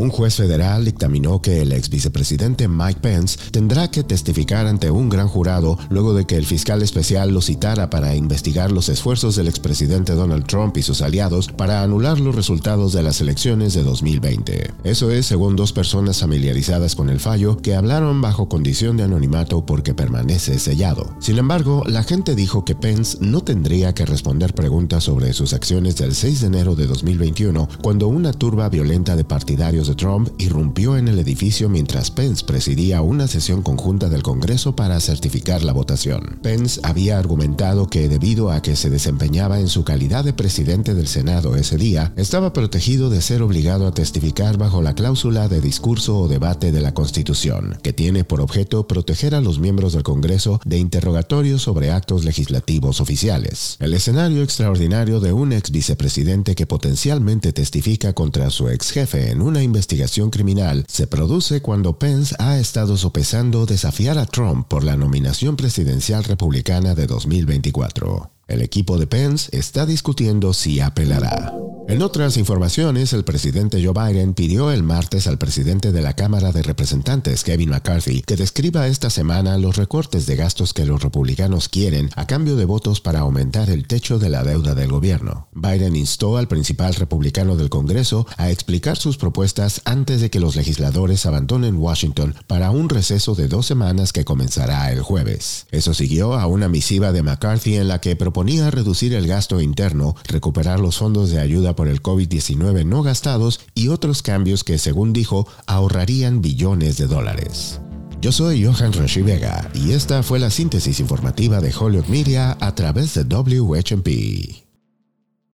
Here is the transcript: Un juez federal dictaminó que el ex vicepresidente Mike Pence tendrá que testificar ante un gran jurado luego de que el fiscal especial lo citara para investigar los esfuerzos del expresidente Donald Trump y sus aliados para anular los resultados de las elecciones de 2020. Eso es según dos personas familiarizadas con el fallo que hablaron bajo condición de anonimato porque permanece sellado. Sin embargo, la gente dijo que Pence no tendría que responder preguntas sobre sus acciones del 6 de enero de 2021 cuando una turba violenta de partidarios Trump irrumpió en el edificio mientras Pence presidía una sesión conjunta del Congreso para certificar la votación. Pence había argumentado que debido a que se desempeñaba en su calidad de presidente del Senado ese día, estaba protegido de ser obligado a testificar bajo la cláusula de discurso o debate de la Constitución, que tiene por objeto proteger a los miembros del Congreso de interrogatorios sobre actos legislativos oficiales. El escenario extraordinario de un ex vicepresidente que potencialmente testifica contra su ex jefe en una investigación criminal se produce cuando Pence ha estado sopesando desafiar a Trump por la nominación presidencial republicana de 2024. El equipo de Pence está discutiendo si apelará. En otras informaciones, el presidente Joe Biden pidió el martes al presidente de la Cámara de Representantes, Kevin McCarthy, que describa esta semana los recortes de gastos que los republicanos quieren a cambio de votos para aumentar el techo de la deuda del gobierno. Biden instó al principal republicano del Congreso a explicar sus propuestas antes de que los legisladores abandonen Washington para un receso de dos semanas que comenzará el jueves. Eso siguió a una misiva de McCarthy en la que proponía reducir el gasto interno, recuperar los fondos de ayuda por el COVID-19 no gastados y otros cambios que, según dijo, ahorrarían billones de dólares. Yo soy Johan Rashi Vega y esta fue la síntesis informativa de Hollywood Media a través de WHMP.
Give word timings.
Un 0.00 0.08
juez 0.08 0.36
federal 0.36 0.86
dictaminó 0.86 1.42
que 1.42 1.60
el 1.60 1.72
ex 1.72 1.90
vicepresidente 1.90 2.68
Mike 2.68 3.00
Pence 3.02 3.38
tendrá 3.50 3.90
que 3.90 4.02
testificar 4.02 4.66
ante 4.66 4.90
un 4.90 5.10
gran 5.10 5.28
jurado 5.28 5.78
luego 5.90 6.14
de 6.14 6.24
que 6.24 6.36
el 6.36 6.46
fiscal 6.46 6.80
especial 6.80 7.34
lo 7.34 7.42
citara 7.42 7.90
para 7.90 8.16
investigar 8.16 8.72
los 8.72 8.88
esfuerzos 8.88 9.36
del 9.36 9.46
expresidente 9.46 10.14
Donald 10.14 10.46
Trump 10.46 10.78
y 10.78 10.82
sus 10.82 11.02
aliados 11.02 11.48
para 11.48 11.82
anular 11.82 12.18
los 12.18 12.34
resultados 12.34 12.94
de 12.94 13.02
las 13.02 13.20
elecciones 13.20 13.74
de 13.74 13.82
2020. 13.82 14.72
Eso 14.84 15.10
es 15.10 15.26
según 15.26 15.54
dos 15.54 15.74
personas 15.74 16.20
familiarizadas 16.20 16.96
con 16.96 17.10
el 17.10 17.20
fallo 17.20 17.58
que 17.58 17.74
hablaron 17.74 18.22
bajo 18.22 18.48
condición 18.48 18.96
de 18.96 19.02
anonimato 19.02 19.66
porque 19.66 19.92
permanece 19.92 20.58
sellado. 20.58 21.14
Sin 21.20 21.36
embargo, 21.36 21.82
la 21.86 22.04
gente 22.04 22.34
dijo 22.34 22.64
que 22.64 22.74
Pence 22.74 23.18
no 23.20 23.42
tendría 23.42 23.92
que 23.92 24.06
responder 24.06 24.54
preguntas 24.54 25.04
sobre 25.04 25.34
sus 25.34 25.52
acciones 25.52 25.96
del 25.96 26.14
6 26.14 26.40
de 26.40 26.46
enero 26.46 26.74
de 26.74 26.86
2021 26.86 27.68
cuando 27.82 28.08
una 28.08 28.32
turba 28.32 28.70
violenta 28.70 29.14
de 29.14 29.24
partidarios 29.24 29.89
Trump 29.96 30.28
irrumpió 30.38 30.96
en 30.96 31.08
el 31.08 31.18
edificio 31.18 31.68
mientras 31.68 32.10
Pence 32.10 32.44
presidía 32.44 33.02
una 33.02 33.26
sesión 33.26 33.62
conjunta 33.62 34.08
del 34.08 34.22
Congreso 34.22 34.76
para 34.76 35.00
certificar 35.00 35.62
la 35.62 35.72
votación. 35.72 36.38
Pence 36.42 36.80
había 36.82 37.18
argumentado 37.18 37.88
que 37.88 38.08
debido 38.08 38.50
a 38.50 38.62
que 38.62 38.76
se 38.76 38.90
desempeñaba 38.90 39.60
en 39.60 39.68
su 39.68 39.84
calidad 39.84 40.24
de 40.24 40.32
presidente 40.32 40.94
del 40.94 41.08
Senado 41.08 41.56
ese 41.56 41.76
día, 41.76 42.12
estaba 42.16 42.52
protegido 42.52 43.10
de 43.10 43.22
ser 43.22 43.42
obligado 43.42 43.86
a 43.86 43.94
testificar 43.94 44.58
bajo 44.58 44.82
la 44.82 44.94
cláusula 44.94 45.48
de 45.48 45.60
discurso 45.60 46.18
o 46.18 46.28
debate 46.28 46.72
de 46.72 46.80
la 46.80 46.94
Constitución, 46.94 47.78
que 47.82 47.92
tiene 47.92 48.24
por 48.24 48.40
objeto 48.40 48.86
proteger 48.86 49.34
a 49.34 49.40
los 49.40 49.58
miembros 49.58 49.92
del 49.92 50.02
Congreso 50.02 50.60
de 50.64 50.78
interrogatorios 50.78 51.62
sobre 51.62 51.90
actos 51.90 52.24
legislativos 52.24 53.00
oficiales. 53.00 53.76
El 53.80 53.94
escenario 53.94 54.42
extraordinario 54.42 55.20
de 55.20 55.32
un 55.32 55.52
ex 55.52 55.70
vicepresidente 55.70 56.54
que 56.54 56.66
potencialmente 56.66 57.52
testifica 57.52 58.12
contra 58.12 58.50
su 58.50 58.68
ex 58.68 58.90
jefe 58.90 59.30
en 59.30 59.42
una 59.42 59.62
investigación 59.70 60.30
criminal 60.30 60.84
se 60.88 61.06
produce 61.06 61.62
cuando 61.62 61.96
Pence 61.96 62.34
ha 62.40 62.58
estado 62.58 62.96
sopesando 62.96 63.66
desafiar 63.66 64.18
a 64.18 64.26
Trump 64.26 64.66
por 64.66 64.82
la 64.82 64.96
nominación 64.96 65.54
presidencial 65.54 66.24
republicana 66.24 66.96
de 66.96 67.06
2024. 67.06 68.30
El 68.48 68.62
equipo 68.62 68.98
de 68.98 69.06
Pence 69.06 69.56
está 69.56 69.86
discutiendo 69.86 70.52
si 70.52 70.80
apelará. 70.80 71.59
En 71.90 72.02
otras 72.02 72.36
informaciones, 72.36 73.12
el 73.14 73.24
presidente 73.24 73.84
Joe 73.84 73.92
Biden 73.92 74.32
pidió 74.34 74.70
el 74.70 74.84
martes 74.84 75.26
al 75.26 75.38
presidente 75.38 75.90
de 75.90 76.00
la 76.02 76.14
Cámara 76.14 76.52
de 76.52 76.62
Representantes, 76.62 77.42
Kevin 77.42 77.70
McCarthy, 77.70 78.22
que 78.22 78.36
describa 78.36 78.86
esta 78.86 79.10
semana 79.10 79.58
los 79.58 79.74
recortes 79.74 80.24
de 80.26 80.36
gastos 80.36 80.72
que 80.72 80.86
los 80.86 81.02
republicanos 81.02 81.68
quieren 81.68 82.08
a 82.14 82.28
cambio 82.28 82.54
de 82.54 82.64
votos 82.64 83.00
para 83.00 83.18
aumentar 83.18 83.70
el 83.70 83.88
techo 83.88 84.20
de 84.20 84.28
la 84.28 84.44
deuda 84.44 84.76
del 84.76 84.92
gobierno. 84.92 85.48
Biden 85.52 85.96
instó 85.96 86.36
al 86.36 86.46
principal 86.46 86.94
republicano 86.94 87.56
del 87.56 87.70
Congreso 87.70 88.24
a 88.36 88.50
explicar 88.50 88.96
sus 88.96 89.16
propuestas 89.16 89.82
antes 89.84 90.20
de 90.20 90.30
que 90.30 90.38
los 90.38 90.54
legisladores 90.54 91.26
abandonen 91.26 91.74
Washington 91.74 92.36
para 92.46 92.70
un 92.70 92.88
receso 92.88 93.34
de 93.34 93.48
dos 93.48 93.66
semanas 93.66 94.12
que 94.12 94.24
comenzará 94.24 94.92
el 94.92 95.02
jueves. 95.02 95.66
Eso 95.72 95.92
siguió 95.92 96.34
a 96.34 96.46
una 96.46 96.68
misiva 96.68 97.10
de 97.10 97.24
McCarthy 97.24 97.78
en 97.78 97.88
la 97.88 98.00
que 98.00 98.14
proponía 98.14 98.70
reducir 98.70 99.12
el 99.12 99.26
gasto 99.26 99.60
interno, 99.60 100.14
recuperar 100.28 100.78
los 100.78 100.96
fondos 100.96 101.30
de 101.30 101.40
ayuda 101.40 101.74
por 101.80 101.88
el 101.88 102.02
COVID-19 102.02 102.84
no 102.84 103.02
gastados 103.02 103.58
y 103.74 103.88
otros 103.88 104.20
cambios 104.20 104.64
que, 104.64 104.76
según 104.76 105.14
dijo, 105.14 105.48
ahorrarían 105.66 106.42
billones 106.42 106.98
de 106.98 107.06
dólares. 107.06 107.80
Yo 108.20 108.32
soy 108.32 108.62
Johan 108.62 108.92
Rashi 108.92 109.22
Vega 109.22 109.70
y 109.72 109.92
esta 109.92 110.22
fue 110.22 110.38
la 110.38 110.50
síntesis 110.50 111.00
informativa 111.00 111.62
de 111.62 111.72
Hollywood 111.74 112.08
Media 112.08 112.58
a 112.60 112.74
través 112.74 113.14
de 113.14 113.24
WHMP. 113.24 114.69